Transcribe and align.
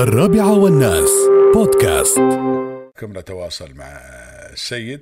الرابعة 0.00 0.58
والناس. 0.58 1.10
بودكاست. 1.54 2.18
كم 2.98 3.18
نتواصل 3.18 3.74
مع 3.74 3.86
السيد 4.52 5.00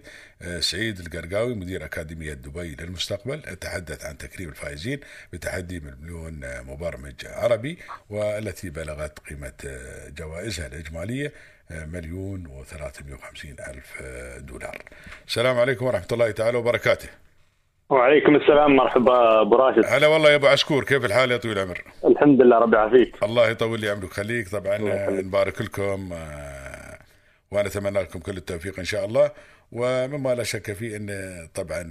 سعيد 0.61 0.99
القرقاوي 0.99 1.55
مدير 1.55 1.85
أكاديمية 1.85 2.33
دبي 2.33 2.77
للمستقبل. 2.80 3.42
يتحدث 3.48 4.04
عن 4.04 4.19
تكريم 4.19 4.48
الفائزين 4.48 5.00
بتحدي 5.32 5.80
مليون 5.80 6.40
مبرمج 6.66 7.14
عربي 7.26 7.79
والتي 8.11 8.71
بلغت 8.71 9.19
قيمة 9.19 9.53
جوائزها 10.19 10.66
الإجمالية 10.66 11.33
مليون 11.71 12.46
وثلاثمائة 12.46 13.15
وخمسين 13.15 13.56
ألف 13.69 14.03
دولار. 14.38 14.83
السلام 15.26 15.58
عليكم 15.58 15.85
ورحمة 15.87 16.09
الله 16.12 16.30
تعالى 16.30 16.59
وبركاته. 16.59 17.09
وعليكم 17.91 18.37
السلام 18.37 18.77
مرحبا 18.77 19.41
أبو 19.41 19.57
راشد. 19.57 19.84
هلا 19.87 20.07
والله 20.07 20.30
يا 20.30 20.34
أبو 20.34 20.47
عشكور 20.47 20.84
كيف 20.84 21.05
الحال 21.05 21.30
يا 21.30 21.37
طويل 21.37 21.59
العمر؟ 21.59 21.83
الحمد 22.05 22.43
لله 22.43 22.59
ربي 22.59 22.77
يعافيك. 22.77 23.23
الله 23.23 23.48
يطول 23.48 23.80
لي 23.80 23.88
عمرك 23.91 24.12
خليك 24.12 24.48
طبعا 24.48 24.79
نبارك 25.11 25.62
لكم 25.62 26.11
آه، 26.12 26.98
ونتمنى 27.51 28.02
لكم 28.02 28.19
كل 28.19 28.37
التوفيق 28.37 28.79
إن 28.79 28.84
شاء 28.84 29.05
الله. 29.05 29.30
ومما 29.72 30.34
لا 30.34 30.42
شك 30.42 30.72
فيه 30.72 30.96
إن 30.96 31.48
طبعا 31.54 31.82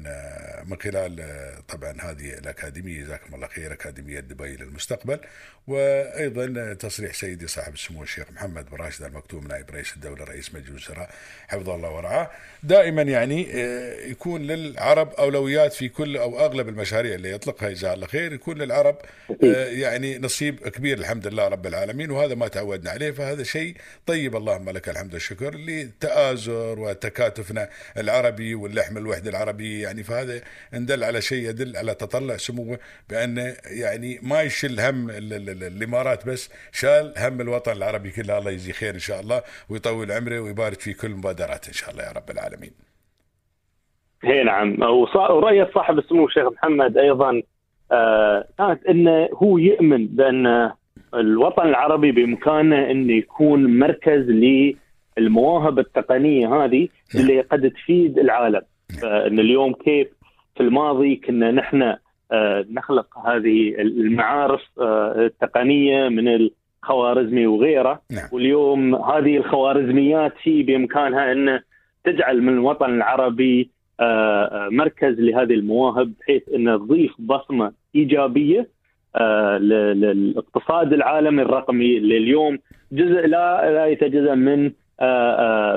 من 0.66 0.77
خلال 0.81 1.26
طبعا 1.68 1.98
هذه 2.02 2.34
الأكاديمية 2.34 3.04
جزاكم 3.04 3.35
الله 3.35 3.48
خير 3.48 3.73
أكاديمية 3.73 4.20
دبي 4.20 4.55
للمستقبل. 4.55 5.20
وأيضا 5.68 6.73
تصريح 6.73 7.13
سيدي 7.13 7.48
صاحب 7.48 7.73
السمو 7.73 8.04
الشيخ 8.04 8.32
محمد 8.32 8.70
بن 8.70 8.77
راشد 8.77 9.04
المكتوم 9.04 9.48
نائب 9.48 9.70
رئيس 9.70 9.94
الدولة 9.95 10.23
رئيس 10.23 10.55
مجلس 10.55 10.70
الوزراء 10.70 11.09
حفظه 11.48 11.76
الله 11.76 11.90
ورعاه. 11.90 12.32
دائما 12.63 13.02
يعني 13.02 13.49
يكون 14.12 14.41
للعرب 14.41 15.13
أولويات 15.13 15.73
في 15.73 15.90
كل 15.90 16.18
أو 16.18 16.40
أغلب 16.40 16.70
المشاريع 16.70 17.16
اللي 17.16 17.32
يطلقها 17.32 17.70
جزاه 17.70 17.94
الله 17.94 18.07
خير 18.07 18.34
يكون 18.34 18.57
للعرب 18.57 18.98
يعني 19.41 20.20
نصيب 20.20 20.68
كبير 20.70 20.98
الحمد 20.98 21.27
لله 21.27 21.48
رب 21.48 21.68
العالمين. 21.68 22.12
وهذا 22.12 22.35
ما 22.35 22.48
تعودنا 22.48 22.91
عليه 22.91 23.12
فهذا 23.12 23.44
شيء 23.44 23.76
طيب. 24.05 24.35
اللهم 24.35 24.70
لك 24.70 24.90
الحمد 24.90 25.13
والشكر 25.13 25.55
لتآزر 25.55 26.80
وتكاتفنا 26.80 27.66
العربي 27.98 28.55
واللحم 28.55 28.98
الوحدة 28.98 29.29
العربيه 29.29 29.84
يعني 29.84 30.04
فهذا 30.04 30.41
ان 30.73 30.85
دل 30.85 31.04
على 31.04 31.21
شيء 31.21 31.49
يدل 31.49 31.77
على 31.77 31.93
تطلع 31.93 32.37
سموه 32.37 32.79
بأن 33.09 33.54
يعني 33.65 34.20
ما 34.24 34.41
يشيل 34.41 34.79
هم 34.79 35.09
الإمارات 35.09 36.27
بس 36.27 36.54
شال 36.71 37.13
هم 37.18 37.41
الوطن 37.41 37.71
العربي 37.71 38.12
كله 38.12 38.37
الله 38.37 38.51
يجزيه 38.51 38.74
خير 38.74 38.93
إن 38.93 38.99
شاء 38.99 39.20
الله 39.20 39.41
ويطول 39.70 40.12
عمره 40.12 40.40
ويبارك 40.40 40.79
في 40.79 40.93
كل 40.93 41.09
مبادرات 41.09 41.68
إن 41.68 41.74
شاء 41.74 41.91
الله 41.91 42.04
يا 42.04 42.12
رب 42.12 42.29
العالمين. 42.29 42.71
هي 44.24 44.43
نعم 44.43 44.81
ورؤية 44.81 45.70
صاحب 45.76 45.98
السمو 45.98 46.26
الشيخ 46.26 46.48
محمد 46.48 46.98
أيضا 46.98 47.41
آه 47.91 48.48
كانت 48.57 48.85
انه 48.85 49.29
هو 49.34 49.57
يؤمن 49.57 50.07
بأن 50.07 50.71
الوطن 51.13 51.68
العربي 51.68 52.12
بإمكانه 52.12 52.91
انه 52.91 53.13
يكون 53.13 53.79
مركز 53.79 54.29
للمواهب 55.18 55.79
التقنية 55.79 56.63
هذه 56.65 56.87
اللي 57.15 57.41
قد 57.41 57.71
تفيد 57.71 58.20
العالم. 58.20 58.62
فإن 59.01 59.40
اليوم 59.40 59.74
كيف 59.74 60.07
في 60.55 60.63
الماضي 60.63 61.15
كنا 61.15 61.51
نحن 61.51 61.82
آه 62.32 62.65
نخلق 62.71 63.27
هذه 63.27 63.76
المعارف 63.82 64.62
آه 64.81 65.25
التقنية 65.25 66.09
من 66.09 66.28
الخوارزمي 66.28 67.47
وغيره. 67.47 68.01
نعم. 68.12 68.29
واليوم 68.31 68.96
هذه 68.96 69.38
الخوارزميات 69.38 70.34
هي 70.44 70.63
بإمكانها 70.63 71.31
إن 71.31 71.59
تجعل 72.03 72.41
من 72.41 72.53
الوطن 72.53 72.90
العربي 72.94 73.69
مركز 74.72 75.19
لهذه 75.19 75.53
المواهب 75.53 76.13
بحيث 76.19 76.41
إن 76.56 76.66
تضيف 76.79 77.12
بصمة 77.19 77.72
إيجابية 77.96 78.68
للاقتصاد 79.59 80.94
العالمي 80.94 81.41
الرقمي 81.41 81.97
اللي 81.97 82.18
اليوم 82.18 82.59
جزء 82.91 83.28
لا 83.28 83.72
لا 83.72 83.85
يتجزأ 83.85 84.35
من 84.35 84.72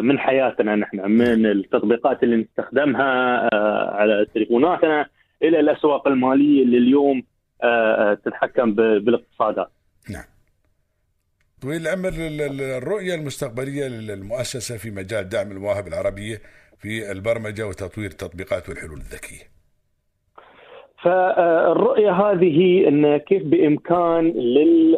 من 0.02 0.18
حياتنا 0.18 0.76
نحن 0.76 1.10
من 1.10 1.46
التطبيقات 1.46 2.22
اللي 2.22 2.36
نستخدمها 2.36 3.48
على 3.94 4.26
تليفوناتنا 4.34 5.06
إلى 5.42 5.60
الأسواق 5.60 6.08
المالية 6.08 6.62
اللي 6.62 6.78
اليوم 6.78 7.22
تتحكم 8.24 8.74
بالاقتصادات. 8.74 9.70
نعم. 10.10 10.24
طويل 11.62 11.80
العمر 11.82 12.12
الرؤية 12.78 13.14
المستقبلية 13.14 13.88
للمؤسسة 13.88 14.76
في 14.76 14.90
مجال 14.90 15.28
دعم 15.28 15.50
المواهب 15.52 15.86
العربية 15.86 16.36
في 16.78 17.12
البرمجة 17.12 17.66
وتطوير 17.66 18.10
التطبيقات 18.10 18.68
والحلول 18.68 18.96
الذكية. 18.96 19.50
فالرؤية 21.02 22.10
هذه 22.10 22.88
إن 22.88 23.16
كيف 23.16 23.42
بإمكان 23.42 24.24
لل 24.30 24.96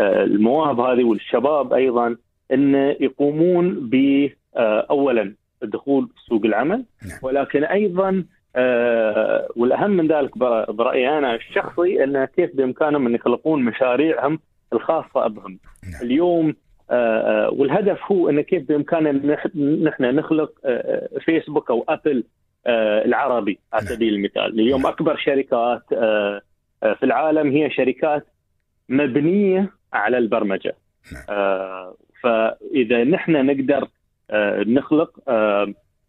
المواهب 0.00 0.80
هذه 0.80 1.04
والشباب 1.04 1.72
أيضا 1.72 2.16
إن 2.52 2.74
يقومون 3.00 3.88
ب 3.90 4.28
اولا 4.90 5.34
الدخول 5.62 6.06
في 6.06 6.20
سوق 6.28 6.44
العمل 6.44 6.84
ولكن 7.22 7.64
أيضا 7.64 8.24
والأهم 9.56 9.90
من 9.90 10.06
ذلك 10.06 10.38
برأيي 10.68 11.18
أنا 11.18 11.34
الشخصي 11.34 12.04
انه 12.04 12.24
كيف 12.24 12.56
بإمكانهم 12.56 13.06
أن 13.06 13.14
يخلقون 13.14 13.62
مشاريعهم 13.62 14.38
الخاصة 14.72 15.26
بهم. 15.26 15.58
اليوم 16.02 16.54
والهدف 17.52 17.98
هو 18.12 18.28
انه 18.28 18.42
كيف 18.42 18.68
بإمكاننا 18.68 19.36
نحن 19.82 20.04
نخلق 20.04 20.52
فيسبوك 21.24 21.70
أو 21.70 21.84
أبل 21.88 22.24
العربي 23.06 23.58
على 23.72 23.86
سبيل 23.86 24.14
المثال، 24.14 24.60
اليوم 24.60 24.86
أكبر 24.86 25.16
شركات 25.16 25.82
في 26.80 27.02
العالم 27.02 27.50
هي 27.50 27.70
شركات 27.70 28.26
مبنية 28.88 29.75
على 29.92 30.18
البرمجة. 30.18 30.76
فإذا 32.22 33.04
نحن 33.04 33.46
نقدر 33.46 33.88
نخلق 34.66 35.10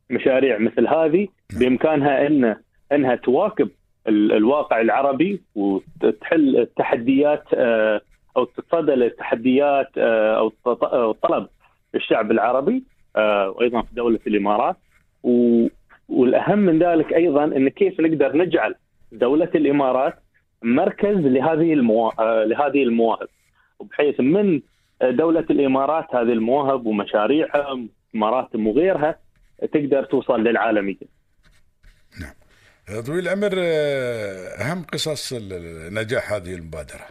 مشاريع 0.10 0.58
مثل 0.58 0.88
هذه 0.88 1.28
بإمكانها 1.60 2.28
إن 2.28 2.56
إنها 2.92 3.16
تواكب 3.16 3.70
الواقع 4.08 4.82
العربي 4.82 5.42
وتحل 5.56 6.58
التحديات 6.58 7.44
أو 8.38 8.44
تتصدى 8.44 8.92
للتحديات 8.92 9.98
أو 9.98 11.12
طلب 11.12 11.48
الشعب 11.96 12.32
العربي 12.32 12.84
وأيضا 13.16 13.82
في 13.82 13.96
دولة 13.96 14.20
الإمارات. 14.28 14.76
والأهم 16.10 16.60
من 16.60 16.80
ذلك 16.80 17.14
أيضا 17.14 17.44
إن 17.44 17.70
كيف 17.70 18.00
نقدر 18.00 18.38
نجعل 18.38 18.76
دولة 19.12 19.50
الإمارات 19.56 20.14
مركز 20.64 21.18
لهذه 21.18 21.74
لهذه 22.46 22.84
المواهب. 22.84 23.28
وبحيث 23.80 24.20
من 24.20 24.62
دولة 25.02 25.46
الإمارات 25.50 26.16
هذه 26.16 26.34
المواهب 26.34 26.86
ومشاريعها 26.86 27.80
مراتب 28.14 28.66
وغيرها 28.66 29.20
تقدر 29.74 30.04
توصل 30.04 30.44
للعالمية. 30.44 30.96
نعم. 32.22 33.02
طويل 33.02 33.28
العمر 33.28 33.54
أهم 34.62 34.84
قصص 34.94 35.34
نجاح 35.92 36.34
هذه 36.34 36.54
المبادرة. 36.54 37.06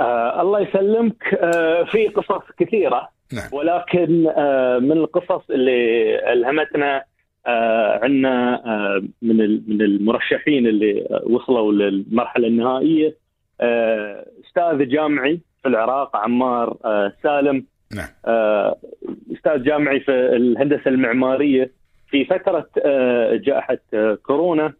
آه 0.00 0.42
الله 0.42 0.60
يسلمك 0.60 1.34
آه 1.34 1.84
في 1.84 2.08
قصص 2.08 2.42
كثيرة 2.58 3.08
نعم. 3.32 3.48
ولكن 3.52 4.26
آه 4.36 4.78
من 4.78 4.92
القصص 4.92 5.50
اللي 5.50 6.32
ألهمتنا 6.32 7.04
آه 7.46 8.00
عندنا 8.02 8.54
آه 8.66 9.02
من 9.22 9.36
من 9.66 9.82
المرشحين 9.82 10.66
اللي 10.66 11.22
وصلوا 11.26 11.72
للمرحلة 11.72 12.46
النهائية 12.48 13.21
أستاذ 14.46 14.88
جامعي 14.88 15.40
في 15.62 15.68
العراق 15.68 16.16
عمار 16.16 16.76
آه 16.84 17.12
سالم 17.22 17.66
نعم. 17.94 18.08
آه 18.26 18.76
أستاذ 19.32 19.62
جامعي 19.62 20.00
في 20.00 20.12
الهندسة 20.12 20.88
المعمارية 20.88 21.70
في 22.10 22.24
فترة 22.24 22.68
آه 22.84 23.36
جائحة 23.36 23.78
آه 23.94 24.14
كورونا 24.14 24.72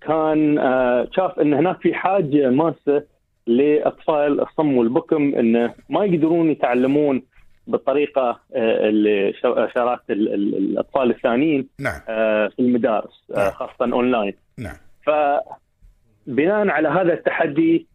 كان 0.00 0.58
آه 0.58 1.08
شاف 1.16 1.40
إن 1.40 1.54
هناك 1.54 1.80
في 1.80 1.94
حاجة 1.94 2.50
ماسة 2.50 3.02
لإطفال 3.46 4.40
الصم 4.40 4.76
والبكم 4.76 5.34
إنه 5.34 5.74
ما 5.88 6.04
يقدرون 6.04 6.50
يتعلمون 6.50 7.22
بالطريقة 7.66 8.40
اللي 8.56 9.32
شارات 9.74 10.00
الأطفال 10.10 11.10
الثانيين 11.10 11.68
نعم. 11.80 12.00
في 12.48 12.58
المدارس 12.58 13.30
نعم. 13.36 13.50
خاصة 13.50 13.92
أونلاين 13.92 14.34
نعم. 14.58 14.76
فبناء 15.06 16.68
على 16.68 16.88
هذا 16.88 17.12
التحدي 17.12 17.86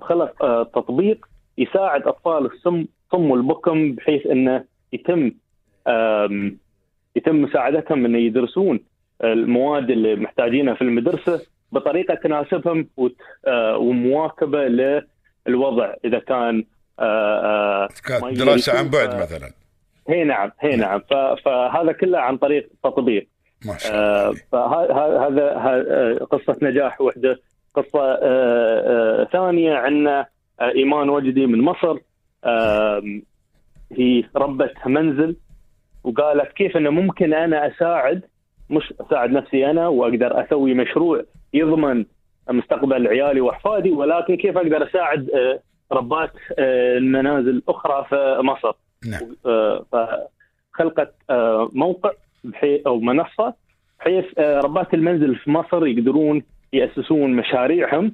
خلق 0.00 0.62
تطبيق 0.62 1.26
يساعد 1.58 2.02
أطفال 2.02 2.46
الصم 2.46 2.84
صم 3.12 3.30
والبكم 3.30 3.92
بحيث 3.92 4.26
إنه 4.26 4.64
يتم 4.92 5.30
يتم 7.16 7.42
مساعدتهم 7.42 8.04
إنه 8.04 8.18
يدرسون 8.18 8.80
المواد 9.24 9.90
اللي 9.90 10.16
محتاجينها 10.16 10.74
في 10.74 10.82
المدرسة 10.82 11.46
بطريقة 11.72 12.14
تناسبهم 12.14 12.88
ومواكبة 13.76 14.68
للوضع. 15.46 15.94
إذا 16.04 16.18
كان 16.18 16.64
دراسة 18.32 18.78
عن 18.78 18.88
بعد 18.88 19.22
مثلا. 19.22 19.50
هي 20.08 20.24
نعم 20.24 20.50
هي 20.60 20.76
نعم. 20.76 21.00
فهذا 21.44 21.92
كله 21.92 22.18
عن 22.18 22.36
طريق 22.36 22.68
تطبيق. 22.84 23.28
ما 23.66 23.78
شاء 23.78 23.94
الله. 23.94 24.40
فهذا 24.52 26.14
قصة 26.24 26.56
نجاح 26.62 27.00
وحدة 27.00 27.40
قصة 27.74 28.00
آه، 28.00 28.18
آه، 28.22 29.24
ثانية 29.24 29.74
عندنا 29.74 30.26
آه، 30.60 30.70
إيمان 30.70 31.08
وجدي 31.08 31.46
من 31.46 31.60
مصر. 31.60 31.98
هي 33.92 34.24
ربة 34.36 34.70
منزل 34.86 35.36
وقالت 36.04 36.52
كيف 36.52 36.76
إنه 36.76 36.90
ممكن 36.90 37.34
أنا 37.34 37.66
أساعد 37.66 38.22
مش 38.70 38.94
أساعد 39.00 39.30
نفسي 39.30 39.70
أنا 39.70 39.88
وأقدر 39.88 40.44
أسوي 40.44 40.74
مشروع 40.74 41.22
يضمن 41.54 42.04
مستقبل 42.50 43.08
عيالي 43.08 43.40
وأحفادي 43.40 43.90
ولكن 43.90 44.36
كيف 44.36 44.56
أقدر 44.56 44.88
أساعد 44.88 45.30
ربات 45.92 46.32
المنازل 46.58 47.62
أخرى 47.68 48.06
في 48.08 48.38
مصر. 48.42 48.72
نعم. 49.06 49.36
فخلقت 49.92 51.14
موقع 51.72 52.10
بحيث 52.44 52.86
أو 52.86 53.00
منصة 53.00 53.54
بحيث 53.98 54.38
ربات 54.38 54.94
المنزل 54.94 55.36
في 55.36 55.50
مصر 55.50 55.86
يقدرون 55.86 56.42
يأسسون 56.74 57.36
مشاريعهم 57.36 58.12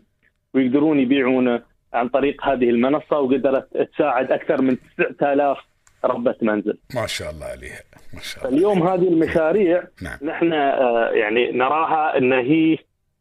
ويقدرون 0.54 1.00
يبيعون 1.00 1.60
عن 1.94 2.08
طريق 2.08 2.44
هذه 2.44 2.70
المنصة 2.70 3.18
وقدرت 3.18 3.88
تساعد 3.94 4.32
أكثر 4.32 4.62
من 4.62 4.76
9000 5.18 5.58
ربة 6.04 6.34
منزل. 6.42 6.78
ما 6.94 7.06
شاء 7.06 7.30
الله 7.30 7.46
عليها. 7.46 7.80
ما 8.14 8.20
شاء 8.20 8.44
الله 8.46 8.58
اليوم 8.58 8.88
هذه 8.88 9.08
المشاريع 9.08 9.82
نعم. 10.02 10.18
نحن 10.22 10.52
آه، 10.52 11.10
يعني 11.10 11.50
نراها 11.52 12.18
إن 12.18 12.32
هي 12.32 12.78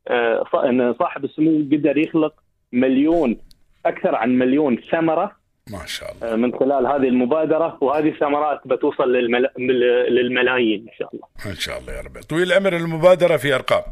آه، 0.08 0.44
إن 0.70 0.94
صاحب 1.00 1.26
السمو 1.26 1.52
قدر 1.72 1.98
يخلق 1.98 2.34
مليون 2.74 3.38
أكثر 3.86 4.16
عن 4.16 4.30
مليون 4.30 4.78
ثمرة 4.92 5.32
ما 5.72 5.86
شاء 5.86 6.12
الله. 6.12 6.36
من 6.36 6.56
خلال 6.60 6.88
هذه 6.88 7.08
المبادرة 7.08 7.78
وهذه 7.82 8.10
الثمرات 8.10 8.62
بتوصل 8.66 9.12
للملا... 9.14 9.54
مل- 9.58 10.16
للملايين 10.16 10.82
إن 10.88 10.94
شاء 11.00 11.10
الله. 11.16 11.28
إن 11.46 11.56
شاء 11.56 11.80
الله 11.80 11.94
يا 11.94 12.02
رب. 12.02 12.22
طويل 12.30 12.52
العمر 12.52 12.76
المبادرة 12.76 13.38
في 13.38 13.56
أرقام. 13.56 13.84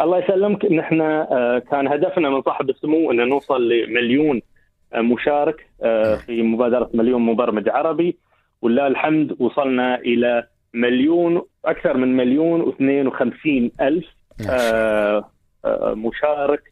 الله 0.00 0.18
يسلمك. 0.18 0.64
نحن 0.64 1.00
آه، 1.00 1.58
كان 1.70 1.88
هدفنا 1.88 2.30
من 2.30 2.42
صاحب 2.42 2.70
السمو 2.70 3.10
أن 3.10 3.28
نوصل 3.28 3.68
لمليون 3.68 4.42
آه، 4.94 5.00
مشارك 5.00 5.66
آه، 5.82 6.14
في 6.16 6.42
مبادرة 6.42 6.90
مليون 6.94 7.22
مبرمج 7.22 7.68
عربي. 7.68 8.18
ولله 8.62 8.86
الحمد 8.86 9.36
وصلنا 9.40 9.98
إلى 9.98 10.46
مليون 10.74 11.42
أكثر 11.64 11.96
من 11.96 12.16
مليون 12.16 12.60
واثنين 12.60 13.06
وخمسين 13.06 13.70
ألف 13.80 14.04
مشارك 15.96 16.62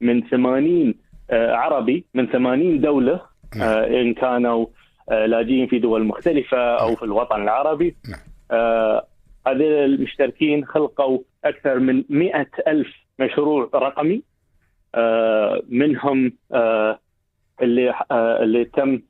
من 0.00 0.22
80 0.22 0.94
آه، 1.30 1.52
عربي 1.54 2.04
من 2.14 2.26
80 2.26 2.80
دولة 2.80 3.20
نعم. 3.56 3.68
إن 3.68 4.14
كانوا 4.14 4.66
لاجئين 5.10 5.66
في 5.66 5.78
دول 5.78 6.04
مختلفة 6.04 6.58
أو 6.58 6.96
في 6.96 7.02
الوطن 7.02 7.42
العربي. 7.42 7.96
نعم. 8.08 9.00
هذول 9.46 9.62
المشتركين 9.62 10.64
خلقوا 10.64 11.18
أكثر 11.44 11.78
من 11.78 12.04
مئة 12.08 12.46
ألف 12.66 12.88
مشروع 13.18 13.70
رقمي 13.74 14.22
آه، 14.94 15.62
منهم 15.68 16.32
آه، 16.52 16.98
اللي 17.62 17.90
آه، 18.10 18.42
اللي 18.42 18.64
تم 18.64 19.02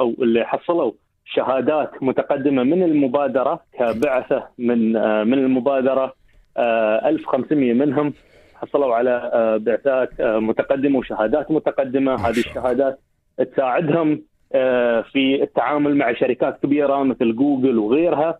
أو 0.00 0.14
اللي 0.18 0.44
حصلوا 0.44 0.92
شهادات 1.24 2.02
متقدمة 2.02 2.62
من 2.62 2.82
المبادرة 2.82 3.60
كبعثة 3.72 4.48
من 4.58 4.92
من 5.26 5.38
المبادرة 5.38 6.14
آه، 6.56 7.08
1500 7.08 7.72
منهم 7.72 8.12
حصلوا 8.54 8.94
على 8.94 9.30
بعثات 9.62 10.20
متقدمة 10.20 10.98
وشهادات 10.98 11.50
متقدمة 11.50 12.16
ما 12.16 12.28
هذه. 12.28 12.38
الشهادات 12.38 13.00
تساعدهم 13.52 14.22
في 15.12 15.42
التعامل 15.42 15.96
مع 15.96 16.12
شركات 16.14 16.62
كبيرة 16.62 17.02
مثل 17.02 17.36
جوجل 17.36 17.78
وغيرها 17.78 18.38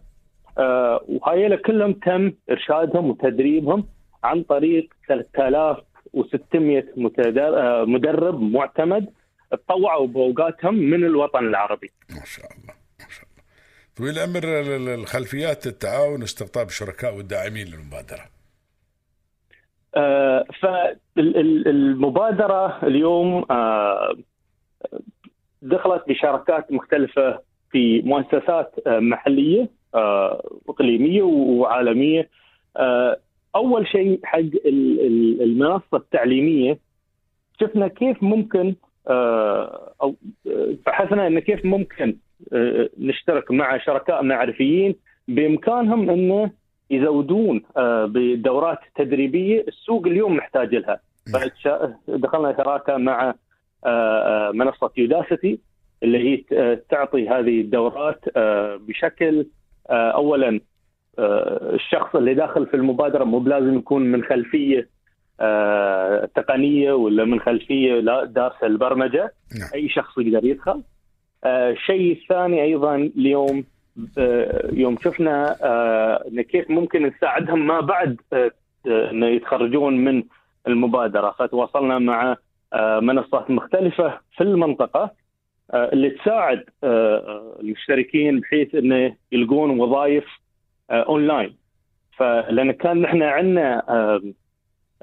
آه، 0.59 1.05
وهايلا 1.09 1.57
كلهم 1.57 1.93
تم 1.93 2.33
إرشادهم 2.51 3.11
وتدريبهم 3.11 3.87
عن 4.25 4.43
طريق 4.43 4.95
3600 5.09 6.85
متدر- 6.97 7.59
آه، 7.61 7.85
مدرب 7.85 8.41
معتمد 8.41 9.07
تطوعوا 9.51 10.07
بأوقاتهم 10.07 10.75
من 10.75 11.05
الوطن 11.05 11.47
العربي. 11.47 11.91
ما 12.11 12.25
شاء 12.25 12.47
الله 12.47 12.75
ما 13.01 13.07
شاء 13.11 13.25
الله. 13.25 13.45
طويل 13.97 14.19
العمر 14.19 14.45
ال- 14.61 14.69
ال- 14.89 15.01
الخلفيات 15.01 15.67
التعاون 15.67 16.21
واستقطاب 16.21 16.67
الشركاء 16.67 17.17
والداعمين 17.17 17.67
للمبادرة. 17.67 18.25
فالمبادرة 21.17 22.87
اليوم 22.87 23.45
آه، 23.51 24.15
دخلت 25.63 26.03
بشراكات 26.09 26.73
مختلفة 26.73 27.41
في 27.71 28.03
مؤسسات 28.03 28.75
آه، 28.87 28.99
آه، 29.95 30.43
إقليمية 30.69 31.23
وعالمية. 31.23 32.29
آه، 32.77 33.17
أول 33.57 33.87
شيء 33.89 34.21
حق 34.25 34.39
ال- 34.39 34.67
ال- 35.07 35.43
المنصة 35.43 35.97
التعليمية 35.97 36.79
شفنا 37.61 37.89
كيف 37.89 38.23
ممكن 38.23 38.75
آه، 39.09 39.93
آه، 40.03 40.15
بحثنا 40.87 41.27
أن 41.27 41.39
كيف 41.39 41.65
ممكن 41.65 42.17
نشترك 42.99 43.51
مع 43.51 43.79
شركاء 43.79 44.23
معرفيين 44.23 44.95
بإمكانهم 45.29 46.11
أنه 46.11 46.51
يزودون 46.91 47.63
بدورات 48.07 48.79
تدريبية 48.97 49.65
السوق 49.69 50.07
اليوم 50.07 50.37
محتاج 50.37 50.75
لها. 50.75 51.01
دخلنا 52.09 52.57
شراكة 52.57 52.97
مع 52.97 53.35
منصة 54.53 54.91
يوداسيتي 54.97 55.59
اللي 56.03 56.19
هي 56.19 56.77
تعطي 56.91 57.29
هذه 57.29 57.61
الدورات 57.61 58.21
بشكل 58.89 59.47
اولا 59.91 60.61
آه، 61.19 61.71
الشخص 61.75 62.17
اللي 62.17 62.35
داخل 62.35 62.67
في 62.67 62.75
المبادرة 62.77 63.25
مو 63.25 63.39
بلازم 63.39 63.79
يكون 63.79 64.03
من 64.03 64.25
خلفية 64.25 64.89
آه، 65.41 66.29
تقنية 66.35 66.93
ولا 66.93 67.25
من 67.25 67.41
خلفية 67.41 67.93
لا 68.01 68.25
دارسه 68.25 68.67
البرمجة. 68.67 69.33
نعم. 69.61 69.69
أي 69.75 69.89
شخص 69.89 70.19
يقدر 70.19 70.47
يدخل. 70.47 70.83
آه، 71.45 71.71
الشيء 71.71 72.13
الثاني 72.13 72.63
أيضا 72.63 72.97
اليوم 72.97 73.65
آه، 74.19 74.71
يوم 74.73 74.97
شفنا 75.05 75.57
آه، 75.63 76.25
إن 76.29 76.43
كيف 76.43 76.71
ممكن 76.71 77.07
نساعدهم 77.07 77.67
ما 77.67 77.81
بعد 77.81 78.21
آه، 78.33 78.51
آه، 78.89 79.11
إنه 79.11 79.27
يتخرجون 79.27 79.97
من 80.05 80.23
المبادرة. 80.69 81.31
فتواصلنا 81.39 81.99
مع 81.99 82.37
آه، 82.73 83.01
منصات 83.01 83.51
مختلفة 83.51 84.19
في 84.37 84.41
المنطقة. 84.45 85.01
آه، 85.03 85.11
اللي 85.75 86.11
تساعد 86.11 86.65
آه، 86.85 87.57
المشتركين 87.61 88.41
بحيث 88.41 88.75
إنه 88.75 89.17
يلقون 89.33 89.81
وظائف 89.81 90.25
آه، 90.91 91.03
اونلاين 91.03 91.57
فلأن 92.19 92.71
كان 92.73 93.01
نحن 93.03 93.23
عندنا 93.23 93.83
آه، 93.89 94.23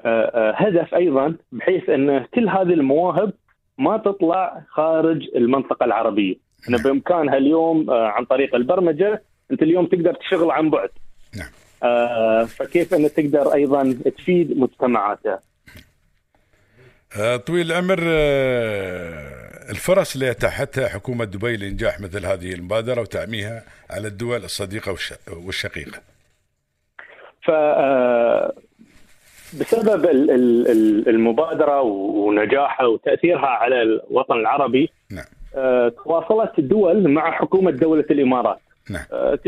آه، 0.00 0.08
آه، 0.24 0.52
هدف 0.56 0.94
أيضا 0.94 1.36
بحيث 1.52 1.88
إن 1.90 2.24
كل 2.34 2.48
هذه 2.48 2.62
المواهب 2.72 3.32
ما 3.78 3.96
تطلع 3.96 4.62
خارج 4.68 5.28
المنطقة 5.36 5.84
العربية. 5.84 6.34
ان 6.68 6.76
بإمكانها 6.76 7.36
اليوم 7.36 7.90
آه، 7.90 8.06
عن 8.06 8.24
طريق 8.24 8.54
البرمجة 8.54 9.22
أنت 9.50 9.62
اليوم 9.62 9.86
تقدر 9.86 10.14
تشتغل 10.14 10.50
عن 10.50 10.70
بعد. 10.70 10.90
نعم. 11.38 11.48
آه، 11.82 12.44
فكيف 12.44 12.94
إن 12.94 13.08
تقدر 13.14 13.54
أيضا 13.54 13.92
تفيد 14.04 14.58
مجتمعاتها. 14.58 15.40
آه، 17.20 17.36
طويل 17.36 17.66
العمر 17.72 17.98
آه، 18.02 19.51
الفرص 19.70 20.14
اللي 20.14 20.30
اتاحتها 20.30 20.88
حكومة 20.88 21.24
دبي 21.24 21.56
لإنجاح 21.56 22.00
مثل 22.00 22.26
هذه 22.26 22.52
المبادرة 22.54 23.00
وتعميها 23.00 23.62
على 23.90 24.08
الدول 24.08 24.44
الصديقة 24.44 24.92
والش- 24.96 25.28
والشقيقة. 25.46 26.00
ف 27.44 27.50
آه، 27.50 28.52
بسبب 29.60 30.04
ال- 30.04 30.30
ال- 30.30 30.68
ال- 30.70 31.08
المبادرة 31.08 31.80
ونجاحها 31.80 32.86
وتأثيرها 32.86 33.46
على 33.46 33.82
الوطن 33.82 34.34
العربي 34.34 34.90
نعم. 35.10 35.24
آه، 35.56 35.88
تواصلت 36.04 36.58
الدول 36.58 37.08
مع 37.08 37.30
حكومة 37.30 37.70
دولة 37.70 38.04
الإمارات. 38.10 38.58
نعم. 38.90 39.02
آه، 39.12 39.38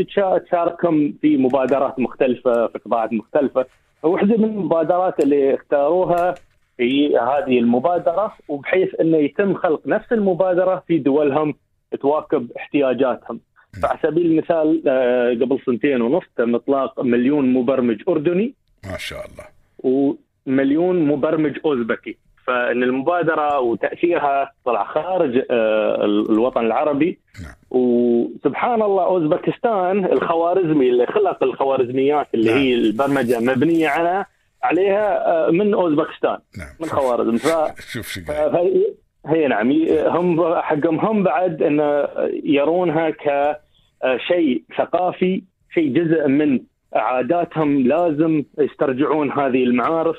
تشاركهم 0.47 1.13
في 1.21 1.37
مبادرات 1.37 1.99
مختلفة 1.99 2.67
في 2.67 2.79
قطاعات 2.85 3.13
مختلفة. 3.13 3.65
واحدة 4.03 4.37
من 4.37 4.43
المبادرات 4.45 5.19
اللي 5.19 5.55
اختاروها 5.55 6.35
هي 6.79 7.17
هذه 7.17 7.59
المبادرة 7.59 8.33
وبحيث 8.47 8.89
إنه 9.01 9.17
يتم 9.17 9.53
خلق 9.53 9.87
نفس 9.87 10.11
المبادرة 10.11 10.83
في 10.87 10.97
دولهم 10.97 11.55
تواكب 12.01 12.51
احتياجاتهم. 12.57 13.39
فعلى 13.81 13.99
سبيل 14.03 14.25
المثال 14.25 14.83
آه، 14.87 15.29
قبل 15.29 15.59
سنتين 15.65 16.01
ونص 16.01 16.23
تم 16.37 16.55
إطلاق 16.55 17.01
مليون 17.01 17.53
مبرمج 17.53 18.01
أردني 18.07 18.53
ما 18.91 18.97
شاء 18.97 19.19
الله. 19.25 19.45
ومليون 19.79 21.07
مبرمج 21.07 21.57
أوزبكي. 21.65 22.17
فإن 22.47 22.83
المبادرة 22.83 23.59
وتأثيرها 23.59 24.51
طلع 24.65 24.83
خارج 24.83 25.41
آه، 25.51 26.05
الوطن 26.05 26.65
العربي. 26.65 27.19
نعم. 27.43 27.53
وسبحان 27.71 28.81
الله 28.81 29.05
أوزبكستان 29.05 30.05
الخوارزمي 30.05 30.89
اللي 30.89 31.05
خلق 31.05 31.43
الخوارزميات 31.43 32.27
اللي 32.33 32.49
نعم. 32.49 32.59
هي 32.59 32.73
البرمجة 32.73 33.39
مبنية 33.39 33.87
على 33.87 34.25
عليها 34.65 35.27
آه، 35.47 35.51
من 35.51 35.73
أوزبكستان 35.73 36.37
نعم. 36.57 36.67
من 36.79 36.87
خوارزم. 36.87 37.37
ف 37.37 37.47
شوف 37.93 38.07
شو 38.07 38.21
فهي- 38.21 38.93
هي 39.27 39.47
نعم 39.47 39.71
هم 40.07 40.55
حقهم 40.55 40.99
هم 40.99 41.23
بعد 41.23 41.61
إن 41.63 42.05
يرونها 42.43 43.09
كشيء 43.09 44.63
ثقافي 44.77 45.41
شيء 45.73 45.93
جزء 45.93 46.27
من 46.27 46.59
عاداتهم 46.93 47.87
لازم 47.87 48.43
يسترجعون 48.59 49.31
هذه 49.31 49.63
المعارف. 49.63 50.15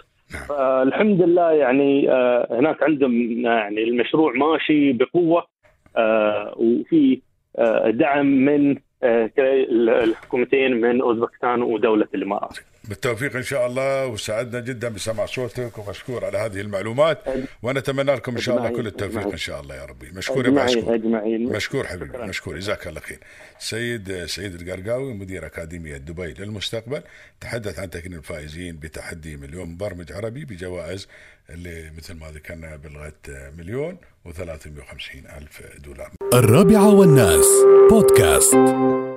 فالحمد 0.48 1.22
لله 1.22 1.52
يعني 1.52 2.10
آه، 2.12 2.48
هناك 2.60 2.82
عندهم 2.82 3.12
يعني 3.44 3.82
المشروع 3.84 4.32
ماشي 4.32 4.92
بقوة 4.92 5.44
آه، 5.96 6.54
وفي 6.56 7.20
آه، 7.58 7.90
دعم 7.90 8.26
من 8.26 8.76
آه، 9.02 9.30
الحكومتين 9.38 10.80
من 10.80 11.00
أوزبكستان 11.00 11.62
ودولة 11.62 12.06
الإمارات. 12.14 12.58
بالتوفيق 12.88 13.36
إن 13.36 13.42
شاء 13.42 13.66
الله 13.66 14.06
وسعدنا 14.06 14.60
جدا 14.60 14.88
بسمع 14.88 15.26
صوتك 15.26 15.78
ومشكور 15.78 16.24
على 16.24 16.38
هذه 16.38 16.60
المعلومات 16.60 17.18
ونتمنى 17.62 18.14
لكم 18.14 18.32
إن 18.32 18.40
شاء 18.40 18.56
الله 18.56 18.68
كل 18.68 18.86
التوفيق 18.86 19.26
إن 19.26 19.36
شاء 19.36 19.60
الله 19.60 19.74
يا 19.74 19.84
ربي. 19.84 20.10
مشكور 20.10 20.46
يا 20.46 20.94
أجمعين 20.94 21.52
مشكور. 21.52 21.86
حبيبي 21.86 22.18
مشكور. 22.18 22.58
جزاك 22.58 22.86
الله 22.86 23.00
خير. 23.00 23.18
سيد 23.58 24.24
سعيد 24.26 24.54
القرقاوي 24.54 25.14
مدير 25.14 25.46
أكاديمية 25.46 25.96
دبي 25.96 26.34
للمستقبل 26.38 27.02
تحدث 27.40 27.78
عن 27.78 27.90
تكريم 27.90 28.18
الفائزين 28.18 28.76
بتحدي 28.76 29.36
مليون 29.36 29.68
مبرمج 29.68 30.12
عربي 30.12 30.44
بجوائز 30.44 31.08
اللي 31.50 31.92
مثل 31.96 32.14
ما 32.14 32.30
ذكرنا 32.30 32.76
بلغه 32.76 33.12
مليون 33.58 33.96
و350 34.28 35.36
ألف 35.36 35.62
دولار. 35.78 36.10
الرابعة 36.34 36.94
والناس 36.94 37.46
بودكاست. 37.90 39.15